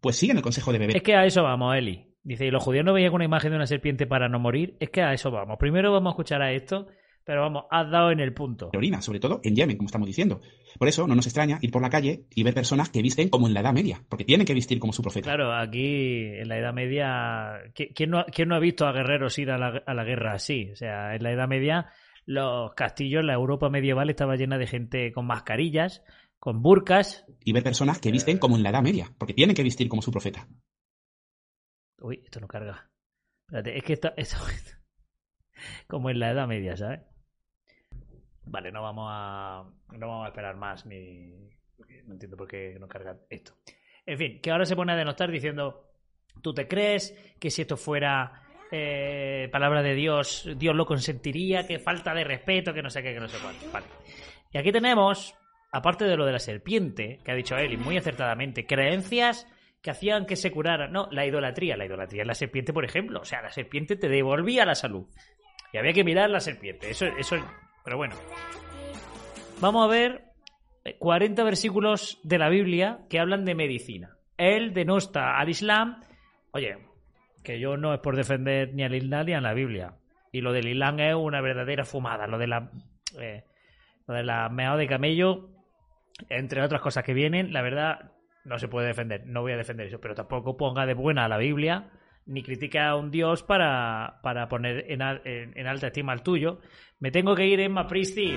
pues 0.00 0.16
siguen 0.16 0.36
el 0.36 0.42
consejo 0.42 0.72
de 0.72 0.78
beber 0.78 0.96
Es 0.96 1.02
que 1.02 1.14
a 1.14 1.24
eso 1.24 1.42
vamos, 1.42 1.76
Eli. 1.76 2.12
Dice, 2.24 2.44
y 2.44 2.50
los 2.50 2.62
judíos 2.64 2.84
no 2.84 2.92
veían 2.92 3.14
una 3.14 3.24
imagen 3.24 3.50
de 3.50 3.56
una 3.56 3.68
serpiente 3.68 4.06
para 4.06 4.28
no 4.28 4.40
morir. 4.40 4.76
Es 4.80 4.90
que 4.90 5.00
a 5.00 5.12
eso 5.12 5.30
vamos. 5.30 5.58
Primero 5.60 5.92
vamos 5.92 6.10
a 6.10 6.14
escuchar 6.14 6.42
a 6.42 6.50
esto, 6.52 6.88
pero 7.26 7.42
vamos, 7.42 7.64
has 7.70 7.90
dado 7.90 8.10
en 8.12 8.20
el 8.20 8.32
punto. 8.32 8.70
orina, 8.74 9.02
sobre 9.02 9.20
todo 9.20 9.40
en 9.42 9.54
Yemen, 9.56 9.76
como 9.76 9.86
estamos 9.88 10.06
diciendo. 10.06 10.40
Por 10.78 10.88
eso 10.88 11.06
no 11.06 11.14
nos 11.16 11.26
extraña 11.26 11.58
ir 11.60 11.70
por 11.72 11.82
la 11.82 11.90
calle 11.90 12.24
y 12.34 12.42
ver 12.44 12.54
personas 12.54 12.88
que 12.88 13.02
visten 13.02 13.28
como 13.28 13.48
en 13.48 13.52
la 13.54 13.60
Edad 13.60 13.72
Media, 13.74 14.00
porque 14.08 14.24
tienen 14.24 14.46
que 14.46 14.54
vestir 14.54 14.78
como 14.78 14.92
su 14.92 15.02
profeta. 15.02 15.24
Claro, 15.28 15.52
aquí 15.52 16.22
en 16.22 16.48
la 16.48 16.56
Edad 16.58 16.72
Media, 16.72 17.64
¿qui- 17.74 17.92
¿quién 17.94 18.10
no, 18.10 18.20
ha- 18.20 18.26
quién 18.26 18.48
no 18.48 18.54
ha 18.54 18.60
visto 18.60 18.86
a 18.86 18.92
guerreros 18.92 19.38
ir 19.38 19.50
a 19.50 19.58
la, 19.58 19.82
a 19.84 19.92
la 19.94 20.04
guerra 20.04 20.32
así? 20.34 20.70
O 20.70 20.76
sea, 20.76 21.14
en 21.16 21.22
la 21.22 21.32
Edad 21.32 21.48
Media 21.48 21.90
los 22.24 22.74
castillos, 22.74 23.24
la 23.24 23.34
Europa 23.34 23.68
medieval 23.70 24.08
estaba 24.10 24.36
llena 24.36 24.56
de 24.58 24.66
gente 24.66 25.12
con 25.12 25.26
mascarillas, 25.26 26.02
con 26.38 26.62
burcas. 26.62 27.24
Y 27.44 27.52
ver 27.52 27.62
personas 27.62 27.98
que 28.00 28.10
visten 28.12 28.38
como 28.38 28.56
en 28.56 28.62
la 28.62 28.70
Edad 28.70 28.82
Media, 28.82 29.12
porque 29.18 29.34
tienen 29.34 29.54
que 29.56 29.62
vestir 29.62 29.88
como 29.88 30.00
su 30.02 30.10
profeta. 30.12 30.48
Uy, 32.00 32.20
esto 32.24 32.40
no 32.40 32.46
carga. 32.48 32.90
Espérate, 33.48 33.76
es 33.78 33.84
que 33.84 33.92
esto, 33.94 34.12
esto- 34.16 34.36
como 35.88 36.10
en 36.10 36.18
la 36.18 36.30
Edad 36.32 36.46
Media, 36.48 36.76
¿sabes? 36.76 37.00
Vale, 38.46 38.70
no 38.70 38.82
vamos 38.82 39.08
a 39.10 39.64
no 39.92 40.08
vamos 40.08 40.24
a 40.24 40.28
esperar 40.28 40.56
más 40.56 40.86
ni 40.86 41.32
no 42.04 42.12
entiendo 42.12 42.36
por 42.36 42.48
qué 42.48 42.76
no 42.78 42.88
carga 42.88 43.16
esto. 43.28 43.54
En 44.04 44.18
fin, 44.18 44.40
que 44.40 44.50
ahora 44.50 44.64
se 44.64 44.76
pone 44.76 44.92
a 44.92 44.96
denostar 44.96 45.30
diciendo 45.30 45.86
¿tú 46.42 46.54
te 46.54 46.68
crees 46.68 47.16
que 47.38 47.50
si 47.50 47.62
esto 47.62 47.76
fuera 47.76 48.42
eh, 48.70 49.48
palabra 49.50 49.82
de 49.82 49.94
Dios, 49.94 50.48
Dios 50.56 50.74
lo 50.74 50.86
consentiría? 50.86 51.66
Que 51.66 51.78
falta 51.78 52.14
de 52.14 52.24
respeto, 52.24 52.72
que 52.72 52.82
no 52.82 52.90
sé 52.90 53.02
qué, 53.02 53.14
que 53.14 53.20
no 53.20 53.28
sé 53.28 53.38
cuánto. 53.42 53.70
Vale. 53.72 53.86
Y 54.52 54.58
aquí 54.58 54.72
tenemos, 54.72 55.34
aparte 55.72 56.04
de 56.04 56.16
lo 56.16 56.24
de 56.24 56.32
la 56.32 56.38
serpiente, 56.38 57.18
que 57.24 57.32
ha 57.32 57.34
dicho 57.34 57.56
Eli 57.56 57.76
muy 57.76 57.96
acertadamente, 57.96 58.66
creencias 58.66 59.46
que 59.82 59.90
hacían 59.90 60.26
que 60.26 60.36
se 60.36 60.50
curara. 60.50 60.88
No, 60.88 61.08
la 61.12 61.26
idolatría. 61.26 61.76
La 61.76 61.86
idolatría 61.86 62.22
es 62.22 62.26
la 62.26 62.34
serpiente, 62.34 62.72
por 62.72 62.84
ejemplo. 62.84 63.20
O 63.20 63.24
sea, 63.24 63.42
la 63.42 63.52
serpiente 63.52 63.96
te 63.96 64.08
devolvía 64.08 64.64
la 64.64 64.74
salud. 64.74 65.06
Y 65.72 65.78
había 65.78 65.92
que 65.92 66.04
mirar 66.04 66.30
la 66.30 66.40
serpiente. 66.40 66.90
Eso, 66.90 67.06
eso, 67.06 67.36
pero 67.86 67.98
bueno. 67.98 68.16
Vamos 69.60 69.84
a 69.84 69.88
ver 69.88 70.24
eh, 70.84 70.96
40 70.98 71.44
versículos 71.44 72.18
de 72.24 72.36
la 72.36 72.48
Biblia 72.48 72.98
que 73.08 73.20
hablan 73.20 73.44
de 73.44 73.54
medicina. 73.54 74.16
Él 74.36 74.74
denosta 74.74 75.38
al 75.38 75.48
Islam. 75.48 76.02
Oye, 76.50 76.78
que 77.44 77.60
yo 77.60 77.76
no 77.76 77.94
es 77.94 78.00
por 78.00 78.16
defender 78.16 78.74
ni 78.74 78.82
al 78.82 78.96
Islam 78.96 79.26
ni 79.26 79.34
a 79.34 79.40
la 79.40 79.54
Biblia. 79.54 79.94
Y 80.32 80.40
lo 80.40 80.52
del 80.52 80.66
Islam 80.66 80.98
es 80.98 81.14
una 81.14 81.40
verdadera 81.40 81.84
fumada. 81.84 82.26
Lo 82.26 82.38
de 82.38 82.48
la, 82.48 82.72
eh, 83.20 83.44
lo 84.08 84.14
de 84.14 84.24
la 84.24 84.48
meado 84.48 84.78
de 84.78 84.88
camello, 84.88 85.50
entre 86.28 86.62
otras 86.62 86.82
cosas 86.82 87.04
que 87.04 87.14
vienen, 87.14 87.52
la 87.52 87.62
verdad 87.62 88.10
no 88.44 88.58
se 88.58 88.66
puede 88.66 88.88
defender. 88.88 89.24
No 89.26 89.42
voy 89.42 89.52
a 89.52 89.56
defender 89.56 89.86
eso, 89.86 90.00
pero 90.00 90.16
tampoco 90.16 90.56
ponga 90.56 90.86
de 90.86 90.94
buena 90.94 91.24
a 91.24 91.28
la 91.28 91.38
Biblia 91.38 91.88
ni 92.26 92.42
critique 92.42 92.78
a 92.78 92.94
un 92.96 93.10
dios 93.10 93.42
para, 93.42 94.20
para 94.22 94.48
poner 94.48 94.90
en, 94.90 95.02
al- 95.02 95.22
en- 95.24 95.56
en 95.58 95.66
alta 95.66 95.86
estima 95.88 96.12
al 96.12 96.22
tuyo. 96.22 96.60
Me 96.98 97.10
tengo 97.10 97.34
que 97.34 97.46
ir, 97.46 97.60
Emma 97.60 97.86
Priesti. 97.86 98.36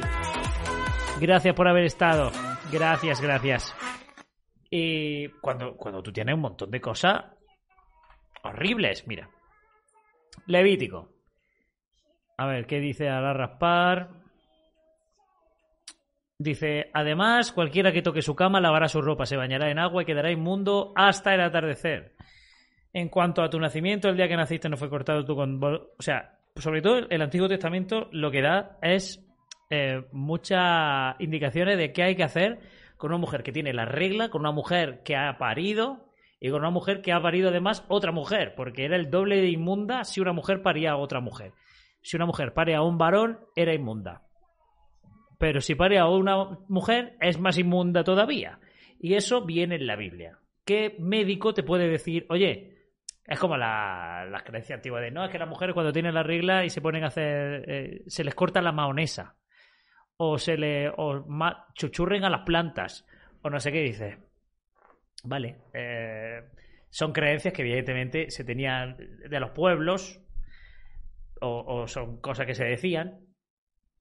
Gracias 1.19 1.53
por 1.55 1.67
haber 1.67 1.85
estado. 1.85 2.31
Gracias, 2.71 3.19
gracias. 3.21 3.75
Y 4.69 5.27
cuando, 5.41 5.75
cuando 5.75 6.03
tú 6.03 6.11
tienes 6.13 6.35
un 6.35 6.41
montón 6.41 6.69
de 6.71 6.79
cosas 6.79 7.25
horribles, 8.43 9.07
mira. 9.07 9.29
Levítico. 10.45 11.09
A 12.37 12.45
ver, 12.45 12.67
¿qué 12.67 12.79
dice 12.79 13.09
Ala 13.09 13.33
Raspar? 13.33 14.09
Dice, 16.37 16.89
además, 16.93 17.51
cualquiera 17.51 17.91
que 17.91 18.01
toque 18.01 18.21
su 18.21 18.33
cama 18.35 18.61
lavará 18.61 18.87
su 18.87 19.01
ropa, 19.01 19.25
se 19.25 19.35
bañará 19.35 19.69
en 19.71 19.79
agua 19.79 20.03
y 20.03 20.05
quedará 20.05 20.31
inmundo 20.31 20.93
hasta 20.95 21.33
el 21.33 21.41
atardecer. 21.41 22.15
En 22.93 23.09
cuanto 23.09 23.41
a 23.41 23.49
tu 23.49 23.59
nacimiento, 23.59 24.09
el 24.09 24.17
día 24.17 24.27
que 24.27 24.35
naciste 24.35 24.69
no 24.69 24.77
fue 24.77 24.89
cortado 24.89 25.25
tu 25.25 25.35
con... 25.35 25.63
O 25.63 26.01
sea, 26.01 26.39
sobre 26.55 26.81
todo 26.81 27.07
el 27.09 27.21
Antiguo 27.21 27.47
Testamento 27.47 28.09
lo 28.11 28.31
que 28.31 28.41
da 28.41 28.77
es 28.81 29.25
eh, 29.69 30.03
muchas 30.11 31.15
indicaciones 31.19 31.77
de 31.77 31.93
qué 31.93 32.03
hay 32.03 32.15
que 32.15 32.23
hacer 32.23 32.59
con 32.97 33.11
una 33.11 33.19
mujer 33.19 33.43
que 33.43 33.51
tiene 33.51 33.73
la 33.73 33.85
regla, 33.85 34.29
con 34.29 34.41
una 34.41 34.51
mujer 34.51 35.03
que 35.03 35.15
ha 35.15 35.37
parido 35.37 36.09
y 36.39 36.49
con 36.49 36.61
una 36.61 36.71
mujer 36.71 37.01
que 37.01 37.11
ha 37.11 37.21
parido 37.21 37.49
además 37.49 37.85
otra 37.87 38.11
mujer, 38.11 38.55
porque 38.55 38.85
era 38.85 38.95
el 38.95 39.09
doble 39.09 39.37
de 39.37 39.49
inmunda 39.49 40.03
si 40.03 40.21
una 40.21 40.33
mujer 40.33 40.61
paría 40.61 40.91
a 40.91 40.97
otra 40.97 41.19
mujer. 41.19 41.53
Si 42.01 42.15
una 42.15 42.25
mujer 42.25 42.53
pare 42.53 42.75
a 42.75 42.81
un 42.81 42.97
varón, 42.97 43.39
era 43.55 43.73
inmunda. 43.73 44.23
Pero 45.37 45.61
si 45.61 45.75
pare 45.75 45.99
a 45.99 46.07
una 46.07 46.57
mujer, 46.67 47.15
es 47.21 47.39
más 47.39 47.57
inmunda 47.57 48.03
todavía. 48.03 48.59
Y 48.99 49.13
eso 49.13 49.45
viene 49.45 49.75
en 49.75 49.87
la 49.87 49.95
Biblia. 49.95 50.39
¿Qué 50.65 50.95
médico 50.99 51.53
te 51.53 51.63
puede 51.63 51.87
decir, 51.87 52.25
oye, 52.29 52.78
es 53.29 53.39
como 53.39 53.55
la, 53.57 54.25
la 54.27 54.43
creencia 54.43 54.75
antigua 54.75 54.99
de, 54.99 55.11
no, 55.11 55.23
es 55.23 55.29
que 55.29 55.37
las 55.37 55.47
mujeres 55.47 55.75
cuando 55.75 55.93
tienen 55.93 56.15
la 56.15 56.23
regla 56.23 56.65
y 56.65 56.71
se 56.71 56.81
ponen 56.81 57.03
a 57.03 57.07
hacer, 57.07 57.63
eh, 57.69 58.01
se 58.07 58.23
les 58.23 58.33
corta 58.33 58.59
la 58.59 58.71
maonesa, 58.71 59.35
o 60.17 60.39
se 60.39 60.57
le, 60.57 60.89
o 60.89 61.25
chuchurren 61.75 62.25
a 62.25 62.29
las 62.31 62.41
plantas, 62.41 63.05
o 63.43 63.49
no 63.51 63.59
sé 63.59 63.71
qué 63.71 63.81
dice. 63.81 64.17
Vale, 65.23 65.57
eh, 65.73 66.41
son 66.89 67.13
creencias 67.13 67.53
que 67.53 67.61
evidentemente 67.61 68.31
se 68.31 68.43
tenían 68.43 68.97
de 68.97 69.39
los 69.39 69.51
pueblos, 69.51 70.19
o, 71.39 71.81
o 71.81 71.87
son 71.87 72.19
cosas 72.21 72.47
que 72.47 72.55
se 72.55 72.65
decían, 72.65 73.19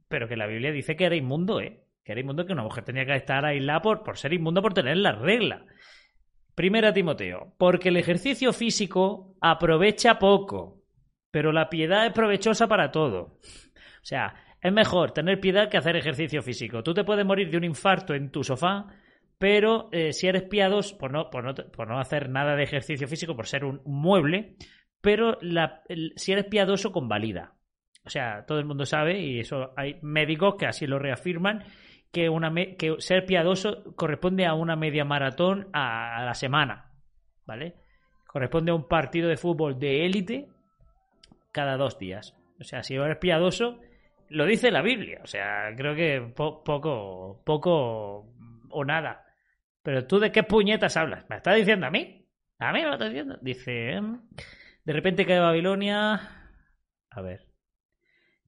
pero 0.08 0.26
que 0.26 0.36
la 0.36 0.46
Biblia 0.46 0.72
dice 0.72 0.96
que 0.96 1.04
era 1.04 1.16
inmundo, 1.16 1.60
¿eh? 1.60 1.84
Que 2.02 2.12
era 2.12 2.22
inmundo 2.22 2.46
que 2.46 2.54
una 2.54 2.62
mujer 2.62 2.82
tenía 2.82 3.04
que 3.04 3.14
estar 3.14 3.44
aislada 3.44 3.82
por, 3.82 4.02
por 4.02 4.16
ser 4.16 4.32
inmundo 4.32 4.62
por 4.62 4.72
tener 4.72 4.96
la 4.96 5.12
regla. 5.12 5.66
Primera 6.58 6.92
Timoteo, 6.92 7.54
porque 7.56 7.90
el 7.90 7.98
ejercicio 7.98 8.52
físico 8.52 9.36
aprovecha 9.40 10.18
poco, 10.18 10.82
pero 11.30 11.52
la 11.52 11.70
piedad 11.70 12.04
es 12.04 12.12
provechosa 12.12 12.66
para 12.66 12.90
todo. 12.90 13.38
O 13.38 14.02
sea, 14.02 14.34
es 14.60 14.72
mejor 14.72 15.12
tener 15.12 15.38
piedad 15.38 15.68
que 15.70 15.76
hacer 15.76 15.94
ejercicio 15.94 16.42
físico. 16.42 16.82
Tú 16.82 16.94
te 16.94 17.04
puedes 17.04 17.24
morir 17.24 17.48
de 17.48 17.58
un 17.58 17.62
infarto 17.62 18.12
en 18.12 18.32
tu 18.32 18.42
sofá, 18.42 18.86
pero 19.38 19.88
eh, 19.92 20.12
si 20.12 20.26
eres 20.26 20.42
piadoso, 20.48 20.98
por 20.98 21.12
no, 21.12 21.30
por, 21.30 21.44
no, 21.44 22.00
hacer 22.00 22.28
nada 22.28 22.56
de 22.56 22.64
ejercicio 22.64 23.06
físico, 23.06 23.36
por 23.36 23.46
ser 23.46 23.64
un 23.64 23.80
mueble, 23.84 24.56
pero 25.00 25.38
la, 25.40 25.84
si 26.16 26.32
eres 26.32 26.46
piadoso, 26.46 26.90
convalida. 26.90 27.54
O 28.04 28.10
sea, 28.10 28.44
todo 28.46 28.58
el 28.58 28.64
mundo 28.64 28.84
sabe, 28.84 29.20
y 29.20 29.38
eso 29.38 29.74
hay 29.76 30.00
médicos 30.02 30.56
que 30.58 30.66
así 30.66 30.88
lo 30.88 30.98
reafirman, 30.98 31.62
que, 32.12 32.28
una 32.28 32.52
que 32.76 32.96
ser 32.98 33.26
piadoso 33.26 33.94
corresponde 33.94 34.46
a 34.46 34.54
una 34.54 34.76
media 34.76 35.04
maratón 35.04 35.68
a, 35.72 36.22
la 36.24 36.34
semana, 36.34 36.92
¿vale? 37.46 37.76
Corresponde 38.26 38.70
a 38.70 38.74
un 38.74 38.88
partido 38.88 39.28
de 39.28 39.36
fútbol 39.36 39.78
de 39.78 40.06
élite 40.06 40.48
cada 41.52 41.76
dos 41.76 41.98
días. 41.98 42.36
O 42.60 42.64
sea, 42.64 42.82
si 42.82 42.94
eres 42.94 43.18
piadoso, 43.18 43.80
lo 44.28 44.46
dice 44.46 44.70
la 44.70 44.82
Biblia. 44.82 45.20
O 45.22 45.26
sea, 45.26 45.74
creo 45.76 45.94
que 45.94 46.20
po 46.34 46.62
poco, 46.62 47.42
poco 47.44 48.26
o 48.70 48.84
nada. 48.84 49.24
Pero 49.82 50.06
tú 50.06 50.18
de 50.18 50.32
qué 50.32 50.42
puñetas 50.42 50.96
hablas? 50.96 51.24
¿Me 51.28 51.36
estás 51.36 51.56
diciendo 51.56 51.86
a 51.86 51.90
mí? 51.90 52.26
¿A 52.58 52.72
mí 52.72 52.80
me 52.80 52.86
lo 52.86 52.92
estás 52.94 53.10
diciendo? 53.10 53.38
Dice, 53.40 53.92
em, 53.92 54.20
de 54.84 54.92
repente 54.92 55.24
cae 55.24 55.38
Babilonia. 55.38 56.52
A 57.10 57.20
ver. 57.22 57.46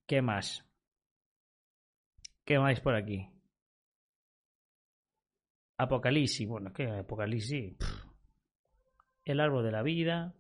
¿Qué 0.07 0.21
más? 0.23 0.67
¿Qué 2.45 2.59
más 2.59 2.81
por 2.81 2.97
aquí? 2.97 3.29
Apocalipsis. 5.81 6.47
Bueno, 6.47 6.73
¿qué 6.73 6.87
Apocalipsis? 6.89 7.77
El 9.25 9.41
árbol 9.41 9.65
de 9.65 9.73
la 9.73 9.83
vida. 9.83 10.35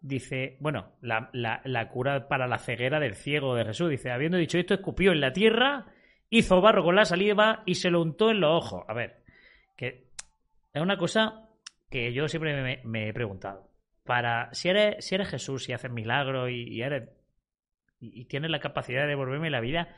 Dice, 0.00 0.56
bueno, 0.60 0.92
la, 1.00 1.30
la, 1.32 1.88
cura 1.88 2.28
para 2.28 2.46
la 2.46 2.58
ceguera 2.58 3.00
del 3.00 3.14
ciego 3.14 3.54
de 3.54 3.64
Jesús. 3.64 3.90
Dice, 3.90 4.10
habiendo 4.10 4.38
dicho 4.38 4.58
esto, 4.58 4.74
escupió 4.74 5.12
en 5.12 5.20
la 5.20 5.32
tierra, 5.32 5.86
hizo 6.30 6.60
barro 6.60 6.84
con 6.84 6.94
la 6.94 7.04
saliva 7.04 7.62
y 7.66 7.74
se 7.74 7.90
lo 7.90 8.02
untó 8.02 8.30
en 8.30 8.40
los 8.40 8.50
ojos. 8.52 8.84
A 8.88 8.94
ver, 8.94 9.24
que 9.76 10.10
es 10.72 10.82
una 10.82 10.96
cosa 10.96 11.48
que 11.90 12.12
yo 12.12 12.28
siempre 12.28 12.80
me, 12.84 13.08
he 13.08 13.12
preguntado. 13.12 13.70
Para, 14.04 14.52
si 14.52 14.68
eres, 14.68 15.04
si 15.04 15.16
eres 15.16 15.28
Jesús, 15.28 15.64
si 15.64 15.72
haces 15.72 15.90
milagros 15.90 16.50
y, 16.50 16.80
eres 16.82 17.08
y, 17.98 18.26
tienes 18.26 18.50
la 18.50 18.60
capacidad 18.60 19.02
de 19.02 19.08
devolverme 19.08 19.50
la 19.50 19.60
vida, 19.60 19.88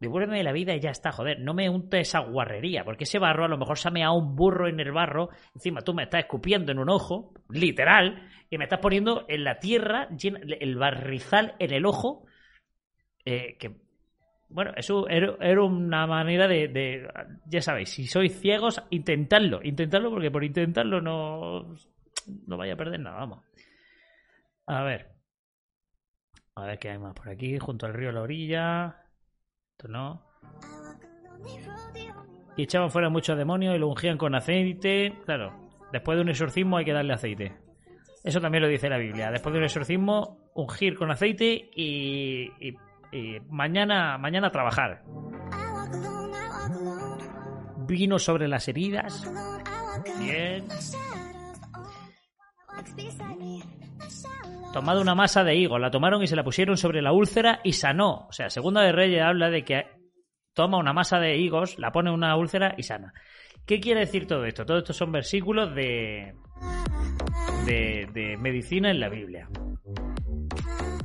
devuélveme 0.00 0.42
la 0.42 0.52
vida 0.52 0.74
y 0.74 0.80
ya 0.80 0.90
está, 0.90 1.12
joder, 1.12 1.40
no 1.40 1.54
me 1.54 1.68
unte 1.68 2.00
esa 2.00 2.20
guarrería, 2.20 2.84
porque 2.84 3.04
ese 3.04 3.18
barro 3.18 3.44
a 3.44 3.48
lo 3.48 3.58
mejor 3.58 3.78
se 3.78 3.88
ha 3.88 3.90
meado 3.90 4.14
un 4.14 4.36
burro 4.36 4.68
en 4.68 4.80
el 4.80 4.92
barro, 4.92 5.30
encima 5.54 5.80
tú 5.82 5.94
me 5.94 6.04
estás 6.04 6.20
escupiendo 6.20 6.72
en 6.72 6.78
un 6.78 6.90
ojo, 6.90 7.32
literal, 7.48 8.28
y 8.50 8.58
me 8.58 8.64
estás 8.64 8.80
poniendo 8.80 9.24
en 9.28 9.44
la 9.44 9.58
tierra 9.58 10.08
llena, 10.10 10.40
el 10.60 10.76
barrizal 10.76 11.54
en 11.58 11.72
el 11.72 11.86
ojo, 11.86 12.26
eh, 13.24 13.56
que, 13.58 13.76
bueno, 14.48 14.72
eso 14.76 15.08
era, 15.08 15.62
una 15.62 16.06
manera 16.06 16.46
de, 16.46 16.68
de, 16.68 17.08
ya 17.46 17.60
sabéis, 17.60 17.90
si 17.90 18.06
sois 18.06 18.38
ciegos, 18.38 18.82
intentadlo, 18.90 19.60
intentadlo 19.62 20.10
porque 20.10 20.30
por 20.30 20.44
intentarlo 20.44 21.00
no, 21.00 21.74
no 22.46 22.56
vaya 22.56 22.74
a 22.74 22.76
perder 22.76 23.00
nada, 23.00 23.18
vamos. 23.18 23.44
A 24.66 24.82
ver. 24.82 25.14
A 26.54 26.64
ver 26.64 26.78
qué 26.78 26.90
hay 26.90 26.98
más 26.98 27.14
por 27.14 27.28
aquí, 27.28 27.58
junto 27.58 27.86
al 27.86 27.94
río 27.94 28.08
a 28.08 28.12
la 28.12 28.22
orilla. 28.22 29.05
Esto 29.76 29.88
no. 29.88 30.22
Y 32.56 32.62
echaban 32.62 32.90
fuera 32.90 33.10
muchos 33.10 33.36
demonios 33.36 33.76
y 33.76 33.78
lo 33.78 33.88
ungían 33.88 34.16
con 34.16 34.34
aceite. 34.34 35.12
Claro, 35.26 35.52
después 35.92 36.16
de 36.16 36.22
un 36.22 36.30
exorcismo 36.30 36.78
hay 36.78 36.86
que 36.86 36.94
darle 36.94 37.12
aceite. 37.12 37.54
Eso 38.24 38.40
también 38.40 38.62
lo 38.62 38.68
dice 38.68 38.88
la 38.88 38.96
Biblia. 38.96 39.30
Después 39.30 39.52
de 39.52 39.58
un 39.58 39.64
exorcismo, 39.64 40.38
ungir 40.54 40.96
con 40.96 41.10
aceite 41.10 41.68
y, 41.74 42.50
y, 42.58 42.74
y 43.12 43.38
mañana, 43.50 44.16
mañana 44.16 44.50
trabajar. 44.50 45.04
Vino 47.86 48.18
sobre 48.18 48.48
las 48.48 48.66
heridas. 48.68 49.30
Bien. 50.18 50.64
Tomado 54.72 55.00
una 55.00 55.14
masa 55.14 55.42
de 55.42 55.56
higo, 55.56 55.78
la 55.78 55.90
tomaron 55.90 56.22
y 56.22 56.26
se 56.26 56.36
la 56.36 56.44
pusieron 56.44 56.76
sobre 56.76 57.00
la 57.00 57.12
úlcera 57.12 57.60
y 57.64 57.72
sanó. 57.72 58.26
O 58.28 58.32
sea, 58.32 58.50
Segunda 58.50 58.82
de 58.82 58.92
Reyes 58.92 59.22
habla 59.22 59.48
de 59.48 59.64
que 59.64 59.86
toma 60.52 60.78
una 60.78 60.92
masa 60.92 61.18
de 61.18 61.36
higos, 61.36 61.78
la 61.78 61.92
pone 61.92 62.10
en 62.10 62.14
una 62.14 62.36
úlcera 62.36 62.74
y 62.76 62.82
sana. 62.82 63.14
¿Qué 63.64 63.80
quiere 63.80 64.00
decir 64.00 64.26
todo 64.26 64.44
esto? 64.44 64.66
Todo 64.66 64.78
esto 64.78 64.92
son 64.92 65.12
versículos 65.12 65.74
de, 65.74 66.34
de, 67.64 68.08
de 68.12 68.36
medicina 68.36 68.90
en 68.90 69.00
la 69.00 69.08
Biblia. 69.08 69.48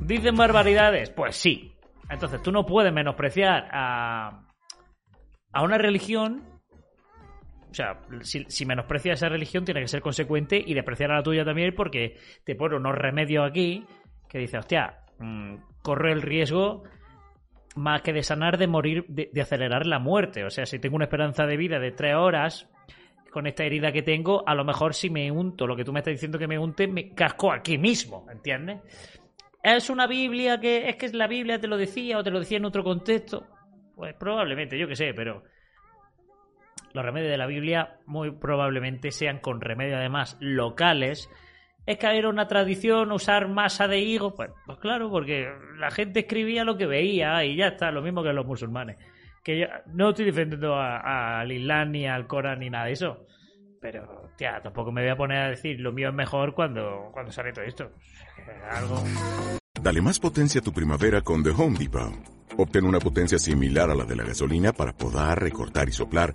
¿Dicen 0.02 0.36
barbaridades? 0.36 1.08
Pues 1.08 1.36
sí. 1.36 1.72
Entonces 2.10 2.42
tú 2.42 2.52
no 2.52 2.66
puedes 2.66 2.92
menospreciar 2.92 3.68
a, 3.72 4.44
a 5.50 5.62
una 5.62 5.78
religión 5.78 6.51
o 7.72 7.74
sea, 7.74 7.98
si, 8.20 8.44
si 8.48 8.66
menosprecia 8.66 9.14
esa 9.14 9.30
religión, 9.30 9.64
tiene 9.64 9.80
que 9.80 9.88
ser 9.88 10.02
consecuente 10.02 10.62
y 10.64 10.74
despreciar 10.74 11.10
a 11.10 11.16
la 11.16 11.22
tuya 11.22 11.42
también 11.42 11.74
porque 11.74 12.18
te 12.44 12.54
pone 12.54 12.76
unos 12.76 12.94
remedios 12.94 13.48
aquí 13.48 13.86
que 14.28 14.38
dice, 14.38 14.58
hostia, 14.58 14.98
mmm, 15.18 15.54
corre 15.82 16.12
el 16.12 16.20
riesgo 16.20 16.84
más 17.76 18.02
que 18.02 18.12
de 18.12 18.22
sanar, 18.22 18.58
de 18.58 18.66
morir, 18.66 19.06
de, 19.08 19.30
de, 19.32 19.40
acelerar 19.40 19.86
la 19.86 19.98
muerte. 19.98 20.44
O 20.44 20.50
sea, 20.50 20.66
si 20.66 20.78
tengo 20.78 20.96
una 20.96 21.06
esperanza 21.06 21.46
de 21.46 21.56
vida 21.56 21.78
de 21.78 21.92
tres 21.92 22.14
horas 22.14 22.68
con 23.30 23.46
esta 23.46 23.64
herida 23.64 23.90
que 23.90 24.02
tengo, 24.02 24.46
a 24.46 24.54
lo 24.54 24.64
mejor 24.66 24.92
si 24.92 25.08
me 25.08 25.30
unto 25.30 25.66
lo 25.66 25.74
que 25.74 25.84
tú 25.84 25.94
me 25.94 26.00
estás 26.00 26.12
diciendo 26.12 26.38
que 26.38 26.46
me 26.46 26.58
unte, 26.58 26.86
me 26.86 27.14
casco 27.14 27.50
aquí 27.50 27.78
mismo, 27.78 28.26
¿entiendes? 28.30 28.80
¿Es 29.62 29.88
una 29.88 30.06
Biblia 30.06 30.60
que 30.60 30.90
es 30.90 30.96
que 30.96 31.08
la 31.08 31.26
Biblia 31.26 31.58
te 31.58 31.68
lo 31.68 31.78
decía 31.78 32.18
o 32.18 32.22
te 32.22 32.30
lo 32.30 32.40
decía 32.40 32.58
en 32.58 32.66
otro 32.66 32.84
contexto? 32.84 33.46
Pues 33.96 34.14
probablemente, 34.14 34.78
yo 34.78 34.86
qué 34.86 34.96
sé, 34.96 35.14
pero 35.14 35.44
los 36.94 37.04
remedios 37.04 37.30
de 37.30 37.38
la 37.38 37.46
Biblia 37.46 37.98
muy 38.06 38.30
probablemente 38.30 39.10
sean 39.10 39.38
con 39.38 39.60
remedios 39.60 39.98
además 39.98 40.36
locales. 40.40 41.30
Es 41.84 41.98
que 41.98 42.06
era 42.06 42.28
una 42.28 42.46
tradición 42.46 43.10
usar 43.12 43.48
masa 43.48 43.88
de 43.88 43.98
higo. 43.98 44.34
Pues, 44.34 44.50
pues, 44.66 44.78
claro, 44.78 45.10
porque 45.10 45.48
la 45.78 45.90
gente 45.90 46.20
escribía 46.20 46.64
lo 46.64 46.76
que 46.76 46.86
veía 46.86 47.44
y 47.44 47.56
ya 47.56 47.68
está, 47.68 47.90
lo 47.90 48.02
mismo 48.02 48.22
que 48.22 48.32
los 48.32 48.46
musulmanes. 48.46 48.98
Que 49.42 49.68
no 49.86 50.10
estoy 50.10 50.26
defendiendo 50.26 50.76
al 50.76 51.50
Islam 51.50 51.90
ni 51.90 52.06
al 52.06 52.28
Corán 52.28 52.60
ni 52.60 52.70
nada 52.70 52.86
de 52.86 52.92
eso. 52.92 53.26
Pero, 53.80 54.30
tía, 54.36 54.60
tampoco 54.62 54.92
me 54.92 55.02
voy 55.02 55.10
a 55.10 55.16
poner 55.16 55.38
a 55.38 55.50
decir 55.50 55.80
lo 55.80 55.90
mío 55.92 56.10
es 56.10 56.14
mejor 56.14 56.54
cuando, 56.54 57.10
cuando 57.12 57.32
sale 57.32 57.52
todo 57.52 57.64
esto. 57.64 57.90
Dale 59.82 60.00
más 60.00 60.20
potencia 60.20 60.60
a 60.60 60.64
tu 60.64 60.72
primavera 60.72 61.20
con 61.22 61.42
The 61.42 61.50
Home 61.50 61.76
Depot. 61.76 62.12
Obtén 62.56 62.84
una 62.84 63.00
potencia 63.00 63.38
similar 63.38 63.90
a 63.90 63.94
la 63.94 64.04
de 64.04 64.14
la 64.14 64.24
gasolina 64.24 64.72
para 64.72 64.92
podar, 64.92 65.40
recortar 65.40 65.88
y 65.88 65.92
soplar 65.92 66.34